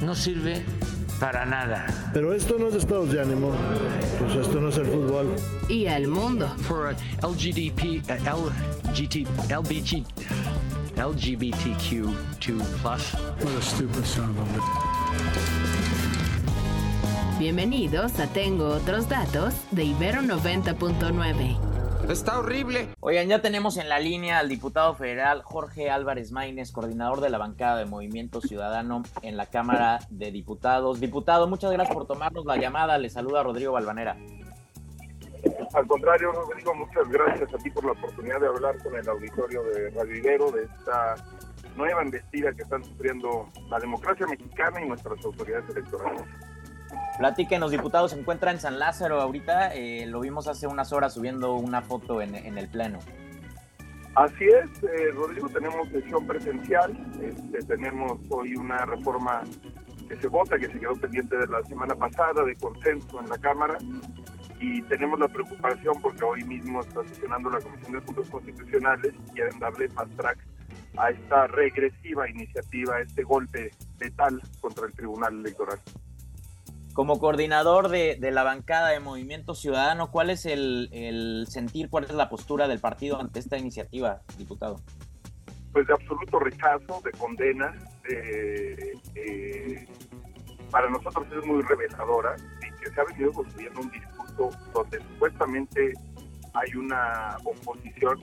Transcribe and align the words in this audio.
no 0.00 0.14
sirve 0.14 0.62
para 1.20 1.44
nada. 1.44 1.86
Pero 2.12 2.32
esto 2.32 2.56
no 2.58 2.68
es 2.68 2.74
estados 2.74 3.10
de 3.12 3.20
ánimo. 3.20 3.52
Pues 4.18 4.36
esto 4.36 4.60
no 4.60 4.68
es 4.68 4.76
el 4.76 4.86
fútbol. 4.86 5.34
Y 5.68 5.86
el 5.86 6.08
mundo. 6.08 6.48
For 6.62 6.94
LGDP, 7.22 8.02
LGT, 8.08 9.26
LBG, 9.50 10.04
LGBTQ2+. 10.96 12.14
What 12.80 13.56
a 13.56 13.62
stupid 13.62 14.04
son 14.04 14.30
of 14.30 14.38
a 14.38 14.44
Bienvenidos 17.38 18.18
a 18.18 18.26
Tengo 18.26 18.66
otros 18.66 19.08
datos 19.08 19.54
de 19.70 19.84
Ibero 19.84 20.22
90.9. 20.22 21.67
Está 22.08 22.38
horrible. 22.38 22.88
Oigan, 23.00 23.28
ya 23.28 23.42
tenemos 23.42 23.76
en 23.76 23.90
la 23.90 23.98
línea 23.98 24.38
al 24.38 24.48
diputado 24.48 24.94
federal 24.94 25.42
Jorge 25.42 25.90
Álvarez 25.90 26.32
Maínez, 26.32 26.72
coordinador 26.72 27.20
de 27.20 27.28
la 27.28 27.36
bancada 27.36 27.76
de 27.76 27.84
Movimiento 27.84 28.40
Ciudadano 28.40 29.02
en 29.20 29.36
la 29.36 29.44
Cámara 29.44 29.98
de 30.08 30.30
Diputados. 30.30 31.00
Diputado, 31.00 31.46
muchas 31.46 31.70
gracias 31.70 31.94
por 31.94 32.06
tomarnos 32.06 32.46
la 32.46 32.56
llamada. 32.56 32.96
Le 32.96 33.10
saluda 33.10 33.42
Rodrigo 33.42 33.72
Balvanera. 33.72 34.16
Al 35.74 35.86
contrario, 35.86 36.32
Rodrigo, 36.32 36.74
muchas 36.74 37.06
gracias 37.10 37.52
a 37.52 37.58
ti 37.58 37.70
por 37.70 37.84
la 37.84 37.92
oportunidad 37.92 38.40
de 38.40 38.46
hablar 38.46 38.82
con 38.82 38.96
el 38.96 39.06
auditorio 39.06 39.62
de 39.64 39.90
Radio 39.90 40.16
Ibero 40.16 40.50
de 40.50 40.62
esta 40.62 41.14
nueva 41.76 42.00
embestida 42.00 42.54
que 42.54 42.62
están 42.62 42.82
sufriendo 42.84 43.50
la 43.68 43.78
democracia 43.80 44.26
mexicana 44.26 44.82
y 44.82 44.88
nuestras 44.88 45.22
autoridades 45.22 45.68
electorales. 45.76 46.22
Platíquenos, 47.18 47.72
diputado, 47.72 48.08
se 48.08 48.16
encuentra 48.16 48.52
en 48.52 48.60
San 48.60 48.78
Lázaro 48.78 49.20
ahorita. 49.20 49.74
eh, 49.74 50.06
lo 50.06 50.20
vimos 50.20 50.46
hace 50.46 50.68
unas 50.68 50.92
horas 50.92 51.14
subiendo 51.14 51.54
una 51.54 51.82
foto 51.82 52.22
en, 52.22 52.34
el 52.56 52.68
Pleno. 52.68 53.00
Así 54.14 54.44
es, 54.44 54.82
eh, 54.84 55.10
Rodrigo, 55.14 55.48
tenemos 55.48 55.88
sesión 55.88 56.26
presencial, 56.26 56.96
este, 57.20 57.58
tenemos 57.66 58.18
hoy 58.30 58.54
una 58.54 58.84
reforma 58.86 59.42
que 60.08 60.16
se 60.16 60.28
vota, 60.28 60.58
que 60.58 60.68
se 60.68 60.78
quedó 60.78 60.94
pendiente 60.94 61.36
de 61.36 61.46
la 61.48 61.62
semana 61.64 61.94
pasada, 61.94 62.44
de 62.44 62.54
consenso 62.56 63.20
en 63.20 63.28
la 63.28 63.38
Cámara, 63.38 63.78
y 64.60 64.82
tenemos 64.82 65.18
la 65.18 65.28
preocupación 65.28 66.00
porque 66.00 66.24
hoy 66.24 66.44
mismo 66.44 66.80
está 66.80 67.02
sesionando 67.04 67.50
la 67.50 67.60
Comisión 67.60 67.92
de 67.92 67.98
Asuntos 67.98 68.30
Constitucionales 68.30 69.12
y 69.26 69.32
quieren 69.32 69.58
darle 69.58 69.88
fast 69.88 70.14
track 70.16 70.38
a 70.96 71.10
esta 71.10 71.46
regresiva 71.48 72.28
iniciativa, 72.28 73.00
este 73.00 73.22
golpe 73.22 73.70
letal 74.00 74.40
contra 74.60 74.86
el 74.86 74.92
Tribunal 74.94 75.34
Electoral. 75.40 75.78
Como 76.98 77.20
coordinador 77.20 77.90
de, 77.90 78.18
la 78.32 78.42
bancada 78.42 78.88
de 78.88 78.98
Movimiento 78.98 79.54
Ciudadano, 79.54 80.10
¿cuál 80.10 80.30
es 80.30 80.44
el, 80.46 81.46
sentir, 81.48 81.90
cuál 81.90 82.02
es 82.02 82.12
la 82.12 82.28
postura 82.28 82.66
del 82.66 82.80
partido 82.80 83.20
ante 83.20 83.38
esta 83.38 83.56
iniciativa, 83.56 84.22
diputado? 84.36 84.80
Pues 85.72 85.86
de 85.86 85.92
absoluto 85.92 86.40
rechazo, 86.40 87.00
de 87.04 87.12
condena, 87.12 87.72
de, 88.02 88.98
de- 89.14 89.88
para 90.72 90.90
nosotros 90.90 91.24
es 91.40 91.46
muy 91.46 91.62
reveladora 91.62 92.34
y 92.66 92.82
que 92.82 92.90
se 92.90 93.00
ha 93.00 93.04
venido 93.04 93.30
construyendo 93.30 93.80
un 93.80 93.90
discurso 93.92 94.50
donde 94.74 94.98
supuestamente 94.98 95.92
hay 96.54 96.74
una 96.74 97.36
oposición, 97.44 98.18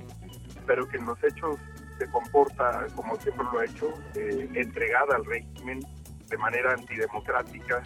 pero 0.67 0.85
que 0.85 0.97
en 0.97 1.05
los 1.05 1.23
hechos 1.23 1.55
se 1.97 2.11
comporta 2.11 2.87
como 2.93 3.15
siempre 3.21 3.45
lo 3.53 3.57
ha 3.57 3.63
hecho, 3.63 3.93
eh, 4.15 4.49
entregada 4.53 5.15
al 5.15 5.23
régimen 5.23 5.79
de 6.27 6.37
manera 6.37 6.73
antidemocrática, 6.73 7.81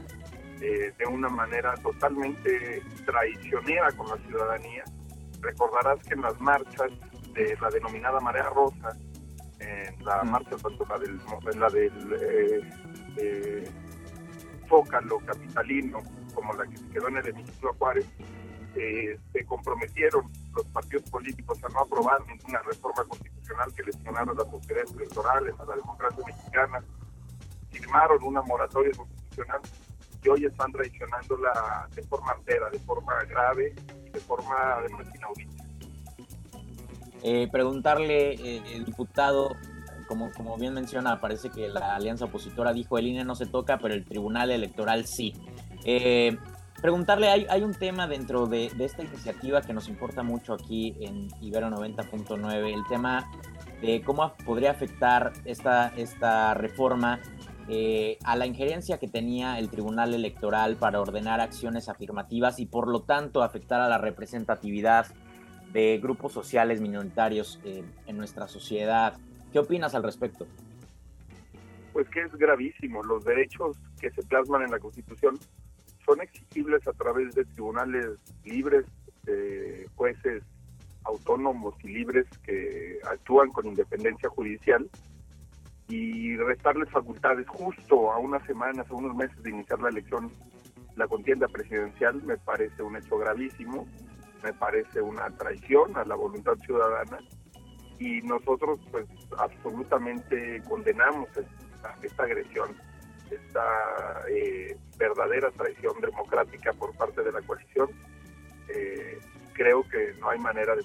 eh, 0.61 0.93
de 0.97 1.05
una 1.05 1.29
manera 1.29 1.73
totalmente 1.75 2.83
traicionera 3.05 3.91
con 3.93 4.09
la 4.09 4.17
ciudadanía. 4.27 4.83
Recordarás 5.39 6.03
que 6.03 6.15
en 6.15 6.21
las 6.21 6.37
marchas 6.41 6.91
de 7.33 7.57
la 7.61 7.69
denominada 7.69 8.19
Marea 8.19 8.49
Rosa, 8.49 8.91
en 9.59 10.03
la 10.03 10.21
marcha 10.23 10.57
tanto 10.57 10.85
la 10.89 10.97
del, 10.99 11.19
la 11.57 11.69
del 11.69 12.13
eh, 12.21 12.69
eh, 13.17 13.71
Zócalo 14.67 15.19
capitalino 15.19 15.99
como 16.33 16.53
la 16.53 16.65
que 16.65 16.77
se 16.77 16.89
quedó 16.89 17.07
en 17.07 17.17
el 17.17 17.27
hemiciclo 17.27 17.73
Juárez, 17.75 18.05
se 18.73 19.45
comprometieron 19.45 20.29
los 20.53 20.65
partidos 20.67 21.09
políticos 21.09 21.61
a 21.63 21.69
no 21.69 21.79
aprobar 21.79 22.19
ninguna 22.27 22.61
reforma 22.61 23.03
constitucional 23.05 23.73
que 23.73 23.83
lesionara 23.83 24.33
las 24.33 24.47
autoridades 24.47 24.91
electorales, 24.91 25.55
a 25.59 25.65
la 25.65 25.75
democracia 25.75 26.25
mexicana, 26.25 26.83
firmaron 27.71 28.23
una 28.23 28.41
moratoria 28.41 28.91
constitucional 28.95 29.61
y 30.23 30.29
hoy 30.29 30.45
están 30.45 30.71
traicionándola 30.71 31.87
de 31.95 32.03
forma 32.03 32.31
altera, 32.31 32.69
de 32.69 32.79
forma 32.79 33.13
grave 33.23 33.73
de 34.11 34.19
forma 34.19 34.75
además 34.77 35.07
inaudita. 35.15 35.63
Eh, 37.23 37.47
preguntarle, 37.51 38.33
eh, 38.33 38.63
el 38.73 38.85
diputado, 38.85 39.55
como, 40.07 40.31
como 40.31 40.57
bien 40.57 40.73
menciona, 40.73 41.19
parece 41.19 41.49
que 41.49 41.67
la 41.67 41.95
alianza 41.95 42.25
opositora 42.25 42.73
dijo 42.73 42.97
el 42.97 43.07
INE 43.07 43.23
no 43.23 43.35
se 43.35 43.45
toca, 43.45 43.77
pero 43.77 43.93
el 43.93 44.05
Tribunal 44.05 44.51
Electoral 44.51 45.05
sí. 45.05 45.33
Eh, 45.85 46.37
preguntarle, 46.81 47.29
hay, 47.29 47.45
hay 47.49 47.63
un 47.63 47.73
tema 47.73 48.07
dentro 48.07 48.47
de, 48.47 48.71
de 48.75 48.85
esta 48.85 49.03
iniciativa 49.03 49.61
que 49.61 49.73
nos 49.73 49.89
importa 49.89 50.23
mucho 50.23 50.53
aquí 50.53 50.95
en 51.01 51.27
Ibero 51.41 51.69
90.9, 51.69 52.73
el 52.73 52.83
tema 52.87 53.29
de 53.81 54.01
cómo 54.01 54.33
podría 54.45 54.71
afectar 54.71 55.33
esta, 55.45 55.89
esta 55.95 56.53
reforma 56.53 57.19
eh, 57.71 58.17
a 58.23 58.35
la 58.35 58.47
injerencia 58.47 58.97
que 58.97 59.07
tenía 59.07 59.59
el 59.59 59.69
Tribunal 59.69 60.15
Electoral 60.15 60.75
para 60.75 60.99
ordenar 60.99 61.39
acciones 61.39 61.87
afirmativas 61.87 62.59
y 62.59 62.65
por 62.65 62.87
lo 62.87 63.03
tanto 63.03 63.43
afectar 63.43 63.79
a 63.79 63.87
la 63.87 63.99
representatividad 63.99 65.05
de 65.71 65.99
grupos 66.01 66.33
sociales 66.33 66.81
minoritarios 66.81 67.59
eh, 67.63 67.83
en 68.07 68.17
nuestra 68.17 68.47
sociedad. 68.47 69.19
¿Qué 69.53 69.59
opinas 69.59 69.93
al 69.93 70.01
respecto? 70.01 70.47
Pues 71.93 72.09
que 72.09 72.21
es 72.21 72.35
gravísimo. 72.35 73.03
Los 73.03 73.23
derechos 73.23 73.77
que 74.01 74.09
se 74.09 74.23
plasman 74.23 74.63
en 74.63 74.71
la 74.71 74.79
Constitución 74.79 75.37
son 76.03 76.21
exigibles 76.21 76.87
a 76.87 76.93
través 76.93 77.35
de 77.35 77.45
tribunales 77.45 78.17
libres, 78.45 78.85
de 79.25 79.87
jueces 79.93 80.41
autónomos 81.03 81.75
y 81.83 81.89
libres 81.89 82.25
que 82.43 82.97
actúan 83.03 83.49
con 83.51 83.67
independencia 83.67 84.27
judicial 84.29 84.89
y 85.89 86.37
restarles 86.37 86.89
facultades 86.91 87.47
justo 87.47 88.11
a 88.11 88.19
unas 88.19 88.43
semanas, 88.45 88.85
a 88.89 88.93
unos 88.93 89.15
meses 89.15 89.41
de 89.43 89.49
iniciar 89.49 89.81
la 89.81 89.89
elección, 89.89 90.31
la 90.95 91.07
contienda 91.07 91.47
presidencial, 91.47 92.21
me 92.23 92.37
parece 92.37 92.83
un 92.83 92.95
hecho 92.95 93.17
gravísimo, 93.17 93.87
me 94.43 94.53
parece 94.53 95.01
una 95.01 95.29
traición 95.31 95.97
a 95.97 96.05
la 96.05 96.15
voluntad 96.15 96.55
ciudadana 96.65 97.19
y 97.97 98.21
nosotros 98.21 98.79
pues 98.91 99.05
absolutamente 99.37 100.61
condenamos 100.67 101.27
esta, 102.01 102.23
agresión, 102.23 102.69
esta 103.29 104.21
eh, 104.29 104.77
verdadera 104.97 105.51
traición 105.51 105.99
democrática 106.01 106.71
por 106.73 106.95
parte 106.95 107.23
de 107.23 107.31
la 107.31 107.41
coalición. 107.41 107.89
Eh, 108.69 109.19
creo 109.53 109.83
que 109.89 110.13
no 110.19 110.29
hay 110.29 110.39
manera 110.39 110.75
de. 110.75 110.83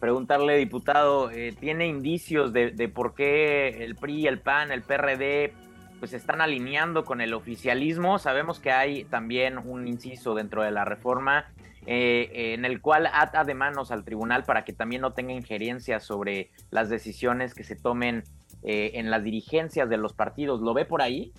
Preguntarle, 0.00 0.56
diputado, 0.56 1.30
eh, 1.30 1.54
¿tiene 1.58 1.86
indicios 1.86 2.52
de, 2.52 2.70
de 2.70 2.88
por 2.88 3.14
qué 3.14 3.84
el 3.84 3.96
PRI, 3.96 4.26
el 4.26 4.40
PAN, 4.40 4.70
el 4.70 4.82
PRD 4.82 5.52
pues 5.98 6.12
están 6.12 6.40
alineando 6.40 7.04
con 7.04 7.20
el 7.20 7.34
oficialismo? 7.34 8.18
Sabemos 8.18 8.60
que 8.60 8.70
hay 8.70 9.04
también 9.04 9.58
un 9.58 9.88
inciso 9.88 10.34
dentro 10.34 10.62
de 10.62 10.70
la 10.70 10.84
reforma 10.84 11.46
eh, 11.90 12.52
en 12.52 12.66
el 12.66 12.82
cual 12.82 13.08
ata 13.10 13.44
de 13.44 13.54
manos 13.54 13.90
al 13.90 14.04
tribunal 14.04 14.44
para 14.44 14.62
que 14.62 14.74
también 14.74 15.00
no 15.00 15.14
tenga 15.14 15.32
injerencia 15.32 16.00
sobre 16.00 16.50
las 16.70 16.90
decisiones 16.90 17.54
que 17.54 17.64
se 17.64 17.76
tomen 17.76 18.24
eh, 18.62 18.90
en 18.94 19.10
las 19.10 19.24
dirigencias 19.24 19.88
de 19.88 19.96
los 19.96 20.12
partidos. 20.12 20.60
¿Lo 20.60 20.74
ve 20.74 20.84
por 20.84 21.00
ahí? 21.00 21.32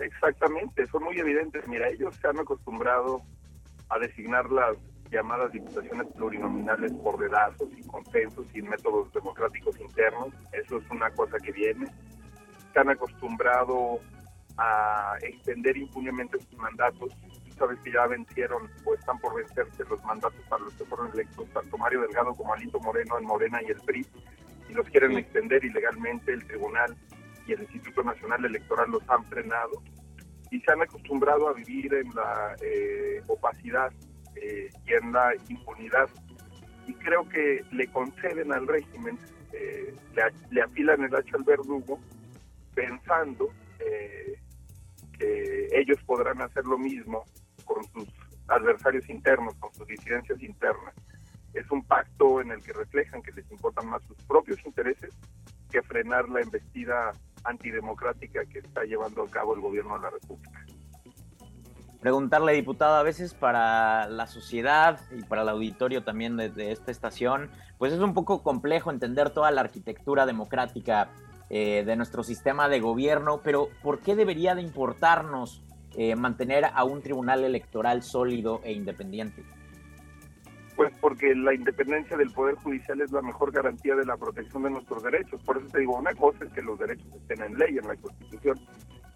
Exactamente, 0.00 0.84
son 0.86 1.04
muy 1.04 1.16
evidentes. 1.18 1.66
Mira, 1.68 1.88
ellos 1.88 2.16
se 2.16 2.26
han 2.26 2.40
acostumbrado 2.40 3.22
a 3.88 4.00
designar 4.00 4.50
las 4.50 4.76
llamadas 5.10 5.52
diputaciones 5.52 6.06
plurinominales 6.14 6.92
por 7.02 7.18
dedazos, 7.18 7.68
sin 7.74 7.86
consensos, 7.86 8.46
sin 8.52 8.68
métodos 8.68 9.12
democráticos 9.12 9.78
internos. 9.80 10.28
Eso 10.52 10.78
es 10.78 10.90
una 10.90 11.10
cosa 11.10 11.38
que 11.38 11.52
viene. 11.52 11.86
Se 12.72 12.80
han 12.80 12.90
acostumbrado 12.90 14.00
a 14.58 15.16
extender 15.22 15.76
impunemente 15.76 16.38
sus 16.38 16.58
mandatos. 16.58 17.10
Tú 17.22 17.52
sabes 17.56 17.78
que 17.80 17.92
ya 17.92 18.06
vencieron 18.06 18.70
o 18.84 18.94
están 18.94 19.18
por 19.20 19.34
vencerse 19.36 19.84
los 19.88 20.02
mandatos 20.04 20.40
para 20.48 20.64
los 20.64 20.74
que 20.74 20.84
fueron 20.84 21.12
electos 21.12 21.48
tanto 21.52 21.78
Mario 21.78 22.02
Delgado 22.02 22.34
como 22.34 22.52
Alito 22.52 22.80
Moreno 22.80 23.18
en 23.18 23.24
Morena 23.24 23.60
y 23.62 23.70
el 23.70 23.80
PRI 23.80 24.06
y 24.68 24.74
los 24.74 24.88
quieren 24.90 25.16
extender 25.16 25.64
ilegalmente 25.64 26.32
el 26.32 26.46
tribunal 26.46 26.96
y 27.46 27.52
el 27.52 27.62
Instituto 27.62 28.02
Nacional 28.02 28.44
Electoral 28.44 28.90
los 28.90 29.08
han 29.08 29.24
frenado 29.24 29.82
y 30.50 30.60
se 30.60 30.72
han 30.72 30.82
acostumbrado 30.82 31.48
a 31.48 31.52
vivir 31.52 31.92
en 31.94 32.14
la 32.14 32.54
eh, 32.62 33.22
opacidad 33.26 33.92
eh, 34.42 34.70
y 34.86 34.92
en 34.92 35.12
la 35.12 35.32
impunidad. 35.48 36.08
Y 36.86 36.94
creo 36.94 37.28
que 37.28 37.64
le 37.72 37.86
conceden 37.88 38.52
al 38.52 38.66
régimen, 38.66 39.18
eh, 39.52 39.94
le, 40.50 40.62
apilan 40.62 41.02
el 41.04 41.14
hacha 41.14 41.36
al 41.36 41.44
verdugo, 41.44 41.98
pensando 42.74 43.50
que 45.18 45.68
ellos 45.72 45.98
podrán 46.04 46.40
hacer 46.40 46.64
lo 46.64 46.78
mismo 46.78 47.24
con 47.64 47.82
sus 47.92 48.08
adversarios 48.48 49.08
internos, 49.08 49.54
con 49.56 49.72
sus 49.74 49.86
disidencias 49.86 50.40
internas. 50.42 50.94
Es 51.54 51.68
un 51.70 51.82
pacto 51.84 52.40
en 52.40 52.52
el 52.52 52.62
que 52.62 52.72
reflejan 52.72 53.22
que 53.22 53.32
les 53.32 53.50
importan 53.50 53.88
más 53.88 54.02
sus 54.04 54.16
propios 54.24 54.64
intereses 54.64 55.10
que 55.70 55.82
frenar 55.82 56.28
la 56.28 56.40
embestida 56.40 57.12
antidemocrática 57.44 58.44
que 58.46 58.60
está 58.60 58.84
llevando 58.84 59.22
a 59.22 59.30
cabo 59.30 59.54
el 59.54 59.60
gobierno 59.60 59.96
de 59.96 60.02
la 60.02 60.10
República. 60.10 60.57
Preguntarle, 62.00 62.52
diputado, 62.52 62.94
a 62.94 63.02
veces 63.02 63.34
para 63.34 64.08
la 64.08 64.28
sociedad 64.28 65.00
y 65.10 65.24
para 65.24 65.42
el 65.42 65.48
auditorio 65.48 66.04
también 66.04 66.36
de, 66.36 66.70
esta 66.70 66.92
estación, 66.92 67.50
pues 67.76 67.92
es 67.92 67.98
un 67.98 68.14
poco 68.14 68.44
complejo 68.44 68.92
entender 68.92 69.30
toda 69.30 69.50
la 69.50 69.62
arquitectura 69.62 70.24
democrática 70.24 71.10
eh, 71.50 71.82
de 71.84 71.96
nuestro 71.96 72.22
sistema 72.22 72.68
de 72.68 72.78
gobierno, 72.78 73.40
pero 73.42 73.68
¿por 73.82 73.98
qué 73.98 74.14
debería 74.14 74.54
de 74.54 74.62
importarnos 74.62 75.64
eh, 75.96 76.14
mantener 76.14 76.66
a 76.72 76.84
un 76.84 77.02
tribunal 77.02 77.42
electoral 77.42 78.04
sólido 78.04 78.60
e 78.62 78.72
independiente? 78.72 79.42
Pues 80.76 80.92
porque 81.00 81.34
la 81.34 81.52
independencia 81.52 82.16
del 82.16 82.30
Poder 82.30 82.54
Judicial 82.54 83.00
es 83.00 83.10
la 83.10 83.22
mejor 83.22 83.50
garantía 83.50 83.96
de 83.96 84.06
la 84.06 84.16
protección 84.16 84.62
de 84.62 84.70
nuestros 84.70 85.02
derechos. 85.02 85.42
Por 85.42 85.56
eso 85.56 85.66
te 85.66 85.80
digo, 85.80 85.96
una 85.96 86.14
cosa 86.14 86.44
es 86.44 86.52
que 86.52 86.62
los 86.62 86.78
derechos 86.78 87.12
estén 87.16 87.42
en 87.42 87.58
ley, 87.58 87.78
en 87.78 87.88
la 87.88 87.96
Constitución. 87.96 88.56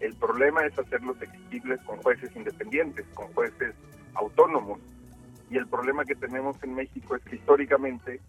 El 0.03 0.13
problema 0.15 0.65
es 0.65 0.77
hacerlos 0.77 1.15
exigibles 1.21 1.79
con 1.83 1.95
jueces 2.01 2.29
independientes, 2.35 3.05
con 3.13 3.27
jueces 3.33 3.73
autónomos. 4.15 4.81
Y 5.49 5.55
el 5.55 5.65
problema 5.65 6.03
que 6.03 6.13
tenemos 6.15 6.61
en 6.61 6.75
México 6.75 7.15
es 7.15 7.23
que 7.23 7.37
históricamente 7.37 8.19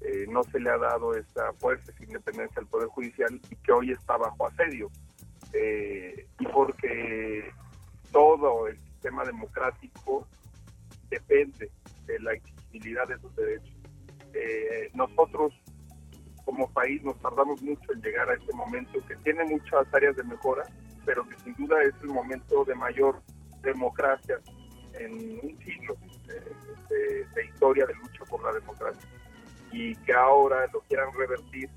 eh, 0.00 0.26
no 0.30 0.42
se 0.44 0.58
le 0.58 0.70
ha 0.70 0.78
dado 0.78 1.14
esa 1.14 1.52
fuerza, 1.58 1.92
esa 1.92 2.02
independencia 2.02 2.58
al 2.62 2.66
Poder 2.66 2.88
Judicial 2.88 3.38
y 3.50 3.56
que 3.56 3.72
hoy 3.72 3.90
está 3.92 4.16
bajo 4.16 4.46
asedio. 4.46 4.90
Eh, 5.52 6.26
y 6.38 6.46
porque 6.46 7.52
todo 8.10 8.66
el 8.66 8.78
sistema 8.78 9.22
democrático 9.24 10.26
depende 11.10 11.70
de 12.06 12.20
la 12.20 12.32
de 12.32 13.18
sus 13.20 13.36
derechos. 13.36 13.76
Eh, 14.32 14.90
nosotros 14.94 15.52
como 16.46 16.70
país 16.70 17.04
nos 17.04 17.20
tardamos 17.20 17.60
mucho 17.60 17.92
en 17.92 18.00
llegar 18.00 18.30
a 18.30 18.34
este 18.34 18.54
momento 18.54 18.98
que 19.06 19.16
tiene 19.16 19.44
muchas 19.44 19.86
áreas 19.92 20.16
de 20.16 20.24
mejora, 20.24 20.62
pero 21.04 21.26
que 21.28 21.38
sin 21.38 21.54
duda 21.54 21.82
es 21.82 21.94
el 22.02 22.08
momento 22.08 22.64
de 22.64 22.74
mayor 22.74 23.22
democracia 23.62 24.38
en 24.94 25.12
un 25.12 25.58
siglo 25.64 25.96
de, 26.26 27.44
historia 27.44 27.86
de 27.86 27.94
lucha 27.94 28.24
por 28.28 28.42
la 28.44 28.52
democracia. 28.52 29.08
Y 29.72 29.94
que 29.96 30.12
ahora 30.12 30.66
lo 30.72 30.80
quieran 30.82 31.12
revertir 31.12 31.68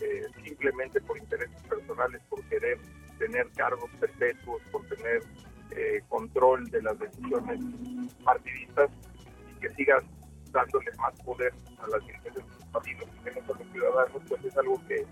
eh, 0.00 0.22
simplemente 0.44 1.00
por 1.00 1.18
intereses 1.18 1.62
personales, 1.62 2.22
por 2.28 2.42
querer 2.44 2.78
tener 3.18 3.48
cargos 3.56 3.90
perpetuos, 4.00 4.62
por 4.70 4.86
tener 4.86 5.22
eh, 5.70 6.02
control 6.08 6.68
de 6.70 6.82
las 6.82 6.98
decisiones 6.98 7.60
partidistas 8.24 8.90
y 9.50 9.60
que 9.60 9.74
sigan 9.74 10.02
dándole 10.50 10.90
más 10.98 11.12
poder 11.22 11.52
a 11.78 11.88
las 11.88 12.00
dirigencias 12.06 12.34
de 12.34 12.54
los 12.54 12.64
partidos 12.66 13.08
y 13.18 13.24
menos 13.24 13.44
a 13.44 13.58
los 13.58 13.72
ciudadanos, 13.72 14.22
pues 14.28 14.44
es 14.44 14.56
algo 14.56 14.80
que 14.86 15.04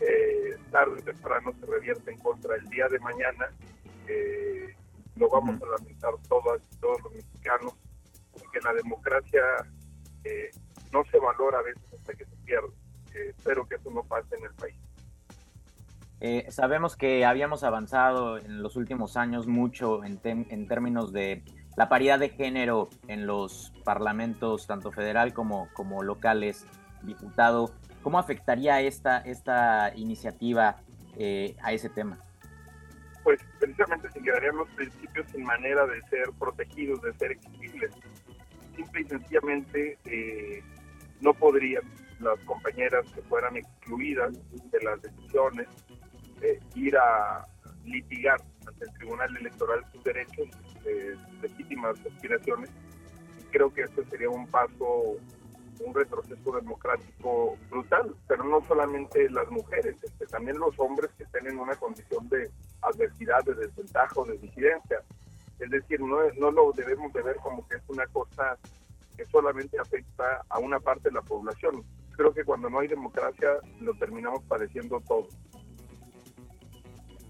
eh, 0.00 0.56
tarde 0.70 1.00
o 1.00 1.02
temprano 1.02 1.52
se 1.58 1.66
revierte 1.66 2.12
en 2.12 2.18
contra. 2.18 2.56
El 2.56 2.68
día 2.70 2.86
de 2.88 2.98
mañana 3.00 3.50
eh, 4.06 4.74
lo 5.16 5.28
vamos 5.28 5.60
a 5.62 5.66
lamentar 5.66 6.14
todas 6.28 6.60
todos 6.80 7.02
los 7.02 7.12
mexicanos, 7.12 7.74
porque 8.32 8.60
la 8.62 8.72
democracia 8.74 9.42
eh, 10.24 10.50
no 10.92 11.04
se 11.10 11.18
valora 11.18 11.58
a 11.58 11.62
veces 11.62 11.82
hasta 11.92 12.14
que 12.14 12.24
se 12.24 12.36
pierde. 12.44 12.72
espero 13.14 13.66
que 13.66 13.76
eso 13.76 13.90
no 13.90 14.02
pase 14.04 14.36
en 14.36 14.44
el 14.44 14.54
país. 14.54 14.76
sabemos 16.54 16.96
que 16.96 17.24
habíamos 17.24 17.64
avanzado 17.64 18.38
en 18.38 18.62
los 18.62 18.76
últimos 18.76 19.16
años 19.16 19.46
mucho 19.46 20.04
en, 20.04 20.20
en 20.24 20.68
términos 20.68 21.12
de 21.12 21.42
la 21.78 21.88
paridad 21.88 22.18
de 22.18 22.30
género 22.30 22.88
en 23.06 23.26
los 23.26 23.72
parlamentos, 23.84 24.66
tanto 24.66 24.90
federal 24.90 25.32
como, 25.32 25.68
como 25.74 26.02
locales, 26.02 26.66
diputado, 27.02 27.70
¿cómo 28.08 28.18
afectaría 28.18 28.80
esta, 28.80 29.18
esta 29.18 29.92
iniciativa 29.94 30.80
eh, 31.18 31.54
a 31.60 31.74
ese 31.74 31.90
tema? 31.90 32.18
Pues 33.22 33.38
precisamente 33.60 34.10
se 34.10 34.22
quedarían 34.22 34.56
los 34.56 34.68
principios 34.70 35.26
sin 35.30 35.44
manera 35.44 35.86
de 35.86 36.00
ser 36.08 36.30
protegidos, 36.38 37.02
de 37.02 37.12
ser 37.18 37.32
exigibles. 37.32 37.90
Simple 38.74 39.02
y 39.02 39.04
sencillamente 39.04 39.98
eh, 40.06 40.62
no 41.20 41.34
podrían 41.34 41.82
las 42.20 42.40
compañeras 42.46 43.04
que 43.14 43.20
fueran 43.20 43.58
excluidas 43.58 44.32
de 44.52 44.80
las 44.82 45.02
decisiones 45.02 45.68
eh, 46.40 46.58
ir 46.76 46.96
a 46.96 47.46
litigar 47.84 48.40
ante 48.66 48.86
el 48.86 48.92
Tribunal 48.94 49.36
Electoral 49.36 49.84
sus 49.92 50.02
derechos 50.02 50.48
legítimas 51.42 51.98
aspiraciones. 52.10 52.70
Creo 53.50 53.70
que 53.70 53.82
esto 53.82 54.02
sería 54.08 54.30
un 54.30 54.46
paso, 54.46 55.18
un 55.80 55.94
retroceso 55.94 56.52
democrático 56.52 57.56
brutal, 57.70 58.14
pero 58.26 58.44
no 58.44 58.62
solamente 58.66 59.28
las 59.30 59.48
mujeres, 59.50 59.96
este, 60.02 60.26
también 60.26 60.58
los 60.58 60.78
hombres 60.78 61.10
que 61.16 61.24
estén 61.24 61.46
en 61.46 61.58
una 61.58 61.74
condición 61.76 62.28
de 62.28 62.50
adversidad, 62.82 63.44
de 63.44 63.54
desventaja 63.54 64.20
o 64.20 64.24
de 64.24 64.38
disidencia. 64.38 65.02
Es 65.58 65.70
decir, 65.70 66.00
no, 66.00 66.18
no 66.38 66.50
lo 66.50 66.72
debemos 66.72 67.12
de 67.12 67.22
ver 67.22 67.36
como 67.36 67.66
que 67.66 67.76
es 67.76 67.82
una 67.88 68.06
cosa 68.06 68.56
que 69.16 69.24
solamente 69.26 69.78
afecta 69.78 70.44
a 70.48 70.58
una 70.58 70.78
parte 70.78 71.08
de 71.08 71.14
la 71.14 71.22
población. 71.22 71.84
Creo 72.16 72.32
que 72.32 72.44
cuando 72.44 72.70
no 72.70 72.78
hay 72.78 72.88
democracia 72.88 73.48
lo 73.80 73.94
terminamos 73.94 74.42
padeciendo 74.44 75.00
todos. 75.00 75.28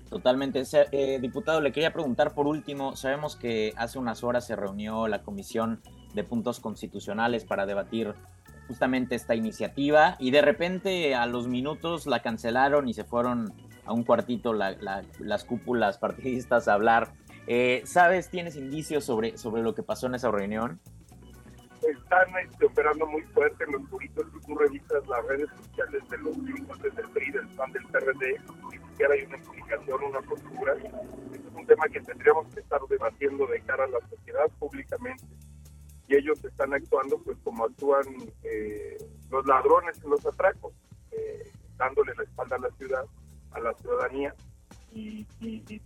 Totalmente. 0.09 0.63
Eh, 0.93 1.19
diputado, 1.21 1.61
le 1.61 1.73
quería 1.73 1.93
preguntar 1.93 2.35
por 2.35 2.47
último, 2.47 2.97
sabemos 2.97 3.37
que 3.37 3.75
hace 3.77 3.99
unas 3.99 4.25
horas 4.25 4.47
se 4.47 4.57
reunió 4.57 5.07
la 5.07 5.23
Comisión 5.23 5.83
de 6.15 6.25
Puntos 6.25 6.61
Constitucionales 6.61 7.45
para 7.45 7.67
debatir 7.67 8.15
justamente 8.69 9.17
esta 9.17 9.35
iniciativa 9.35 10.17
y 10.21 10.31
de 10.31 10.43
repente 10.43 11.15
a 11.15 11.27
los 11.27 11.49
minutos 11.49 12.07
la 12.07 12.23
cancelaron 12.23 12.89
y 12.89 12.95
se 12.95 13.03
fueron 13.03 13.53
a 13.85 13.93
un 13.93 14.05
cuartito 14.05 14.53
las 14.53 15.45
cúpulas 15.45 15.99
partidistas 15.99 16.69
a 16.69 16.75
hablar. 16.75 17.15
Eh, 17.47 17.83
¿Sabes, 17.87 18.29
tienes 18.29 18.55
indicios 18.57 19.05
sobre, 19.05 19.39
sobre 19.39 19.63
lo 19.63 19.75
que 19.75 19.83
pasó 19.83 20.07
en 20.07 20.15
esa 20.15 20.31
reunión? 20.31 20.79
Están 21.83 22.29
este, 22.45 22.67
operando 22.67 23.07
muy 23.07 23.23
fuerte 23.23 23.65
los 23.73 23.83
puritos. 23.89 24.27
Si 24.35 24.47
tú 24.47 24.59
revisas 24.59 25.07
las 25.09 25.25
redes 25.27 25.49
sociales 25.57 26.03
de 26.11 26.19
los 26.19 26.45
dirigentes 26.45 26.95
del 26.95 27.09
PRI, 27.09 27.31
del 27.31 27.49
PAN, 27.49 27.73
del 27.73 27.85
PRD, 27.87 28.37
hay 29.07 29.23
una 29.23 29.37
explicación, 29.37 30.05
una 30.05 30.21
postura. 30.21 30.75
Este 31.33 31.49
es 31.49 31.55
un 31.55 31.67
tema 31.67 31.89
que 31.89 32.01
tendríamos 32.01 32.53
que 32.53 32.61
estar 32.61 32.81
debatiendo 32.91 33.47
de 33.47 33.61
cara 33.63 33.85
a 33.85 33.89
la 33.89 34.01
sociedad 34.09 34.51
públicamente. 34.59 35.25
Y 36.09 36.17
ellos 36.17 36.43
están 36.45 36.73
actuando 36.73 37.19
pues 37.19 37.37
como 37.45 37.65
actúan 37.65 38.05
eh, 38.43 38.97
los 39.31 39.47
ladrones 39.47 40.03
en 40.03 40.11
los 40.11 40.25
atracos, 40.25 40.73
eh, 41.13 41.51
dándole 41.77 42.15
la 42.17 42.25
espalda 42.25 42.57
a 42.57 42.61
la 42.61 42.71
ciudad, 42.73 43.05
a 43.53 43.61
la 43.61 43.75
ciudadanía 43.75 44.35
y, 44.93 45.27
y, 45.41 45.83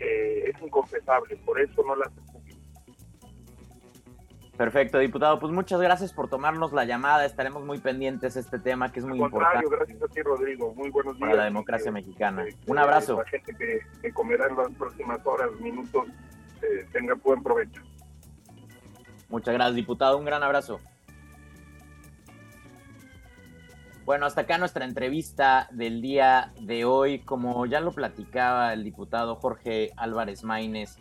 es 0.00 0.62
inconfesable, 0.62 1.36
por 1.44 1.60
eso 1.60 1.82
no 1.86 1.94
las 1.94 2.10
Perfecto, 4.60 4.98
diputado. 4.98 5.38
Pues 5.40 5.50
muchas 5.54 5.80
gracias 5.80 6.12
por 6.12 6.28
tomarnos 6.28 6.74
la 6.74 6.84
llamada. 6.84 7.24
Estaremos 7.24 7.64
muy 7.64 7.78
pendientes 7.78 8.34
de 8.34 8.40
este 8.40 8.58
tema 8.58 8.92
que 8.92 9.00
es 9.00 9.06
muy 9.06 9.18
importante. 9.18 9.66
Gracias 9.70 10.02
a 10.02 10.06
ti, 10.08 10.20
Rodrigo. 10.20 10.74
Muy 10.74 10.90
buenos 10.90 11.16
días. 11.16 11.30
Para 11.30 11.34
la 11.34 11.44
democracia 11.44 11.90
mexicana. 11.90 12.44
Un 12.66 12.76
abrazo. 12.76 13.16
La 13.16 13.24
gente 13.24 13.56
que, 13.56 14.12
comerá 14.12 14.48
en 14.48 14.58
las 14.58 14.70
próximas 14.72 15.18
horas, 15.24 15.50
minutos, 15.60 16.08
eh, 16.62 16.86
tenga 16.92 17.14
buen 17.14 17.42
provecho. 17.42 17.82
Muchas 19.28 19.54
gracias, 19.54 19.76
diputado. 19.76 20.18
Un 20.18 20.24
gran 20.24 20.42
abrazo. 20.42 20.80
Bueno, 24.04 24.26
hasta 24.26 24.40
acá 24.40 24.58
nuestra 24.58 24.84
entrevista 24.84 25.68
del 25.70 26.02
día 26.02 26.52
de 26.60 26.84
hoy. 26.84 27.20
Como 27.20 27.64
ya 27.66 27.80
lo 27.80 27.92
platicaba 27.92 28.72
el 28.72 28.82
diputado 28.82 29.36
Jorge 29.36 29.92
Álvarez 29.96 30.42
Maínez, 30.42 30.96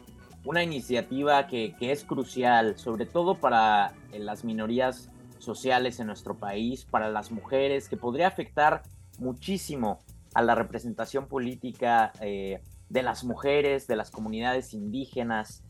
una 0.46 0.64
iniciativa 0.64 1.48
que, 1.48 1.76
es 1.80 2.04
crucial, 2.04 2.78
sobre 2.78 3.06
todo 3.06 3.36
para 3.36 3.94
eh, 4.12 4.20
las 4.20 4.44
minorías 4.44 5.10
sociales 5.40 6.00
en 6.00 6.08
nuestro 6.08 6.36
país, 6.36 6.86
para 6.86 7.10
las 7.10 7.32
mujeres, 7.32 7.90
que 7.90 7.98
podría 7.98 8.28
afectar 8.28 8.84
muchísimo 9.18 10.00
a 10.34 10.44
la 10.44 10.54
representación 10.54 11.28
política 11.28 12.12
eh, 12.22 12.62
de 12.90 13.04
las 13.04 13.24
mujeres, 13.24 13.88
de 13.88 13.96
las 13.96 14.12
comunidades 14.12 14.74
indígenas, 14.74 15.64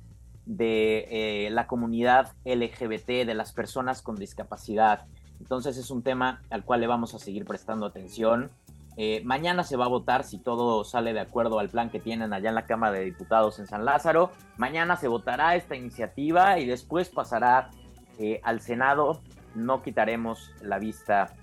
de 0.45 1.45
eh, 1.45 1.49
la 1.51 1.67
comunidad 1.67 2.33
LGBT, 2.43 3.25
de 3.25 3.35
las 3.35 3.53
personas 3.53 4.01
con 4.01 4.15
discapacidad. 4.15 5.05
Entonces 5.39 5.77
es 5.77 5.91
un 5.91 6.01
tema 6.01 6.41
al 6.49 6.65
cual 6.65 6.81
le 6.81 6.87
vamos 6.87 7.13
a 7.13 7.19
seguir 7.19 7.45
prestando 7.45 7.85
atención. 7.85 8.49
Eh, 8.97 9.21
mañana 9.23 9.63
se 9.63 9.77
va 9.77 9.85
a 9.85 9.89
votar 9.89 10.23
si 10.23 10.39
todo 10.39 10.83
sale 10.83 11.13
de 11.13 11.19
acuerdo 11.19 11.59
al 11.59 11.69
plan 11.69 11.89
que 11.89 11.99
tienen 11.99 12.33
allá 12.33 12.49
en 12.49 12.55
la 12.55 12.65
Cámara 12.65 12.93
de 12.93 13.05
Diputados 13.05 13.59
en 13.59 13.67
San 13.67 13.85
Lázaro. 13.85 14.31
Mañana 14.57 14.95
se 14.95 15.07
votará 15.07 15.55
esta 15.55 15.75
iniciativa 15.75 16.59
y 16.59 16.65
después 16.65 17.09
pasará 17.09 17.69
eh, 18.17 18.41
al 18.43 18.59
Senado. 18.59 19.21
No 19.55 19.83
quitaremos 19.83 20.51
la 20.61 20.79
vista 20.79 21.35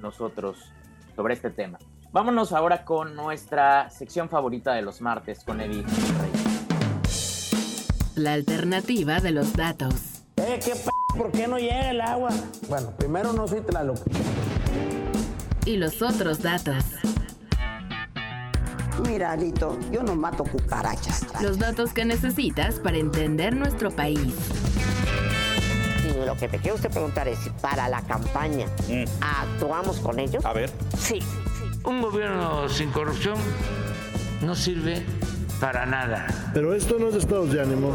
nosotros 0.00 0.72
sobre 1.14 1.34
este 1.34 1.50
tema. 1.50 1.78
Vámonos 2.10 2.52
ahora 2.52 2.86
con 2.86 3.14
nuestra 3.14 3.90
sección 3.90 4.30
favorita 4.30 4.72
de 4.72 4.80
los 4.80 5.02
martes 5.02 5.44
con 5.44 5.60
Eddie 5.60 5.84
La 8.14 8.32
alternativa 8.32 9.20
de 9.20 9.30
los 9.30 9.52
datos. 9.52 10.22
Eh, 10.36 10.58
¿qué 10.64 10.72
p 10.72 10.90
¿Por 11.18 11.30
qué 11.32 11.46
no 11.46 11.58
llega 11.58 11.90
el 11.90 12.00
agua? 12.00 12.30
Bueno, 12.68 12.92
primero 12.96 13.34
no 13.34 13.46
soy 13.46 13.60
Tlaloc. 13.60 13.98
Y 15.66 15.76
los 15.76 16.00
otros 16.00 16.40
datos. 16.40 16.82
Mira, 19.06 19.32
Alito, 19.32 19.78
yo 19.90 20.02
no 20.02 20.14
mato 20.14 20.44
cucarachas. 20.44 21.26
Los 21.42 21.58
datos 21.58 21.92
que 21.92 22.06
necesitas 22.06 22.80
para 22.80 22.96
entender 22.96 23.54
nuestro 23.54 23.90
país. 23.90 24.34
Y 26.04 26.24
lo 26.24 26.36
que 26.36 26.48
te 26.48 26.58
quiero 26.58 26.76
usted 26.76 26.90
preguntar 26.90 27.28
es 27.28 27.38
si 27.40 27.50
para 27.50 27.88
la 27.88 28.00
campaña 28.02 28.66
actuamos 29.20 29.98
con 29.98 30.18
ellos. 30.18 30.44
A 30.44 30.54
ver. 30.54 30.70
Sí. 30.96 31.20
Un 31.88 32.02
gobierno 32.02 32.68
sin 32.68 32.90
corrupción 32.90 33.38
no 34.42 34.54
sirve 34.54 35.02
para 35.58 35.86
nada. 35.86 36.26
Pero 36.52 36.74
esto 36.74 36.98
no 36.98 37.08
es 37.08 37.14
estados 37.14 37.50
de 37.50 37.62
ánimo. 37.62 37.94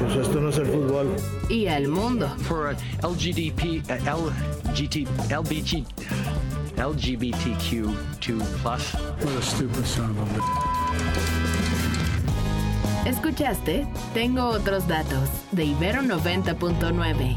Pues 0.00 0.16
esto 0.16 0.40
no 0.40 0.48
es 0.48 0.56
el 0.56 0.64
fútbol. 0.64 1.14
Y 1.50 1.66
al 1.66 1.88
mundo. 1.88 2.34
For 2.44 2.74
LGDP, 3.02 3.84
LGT, 3.86 5.06
LBG, 5.30 5.84
LGBTQ2 6.78 7.94
plus. 8.62 8.96
¿Escuchaste? 13.04 13.86
Tengo 14.14 14.46
otros 14.46 14.88
datos 14.88 15.28
de 15.52 15.66
Ibero 15.66 16.00
90.9. 16.00 17.36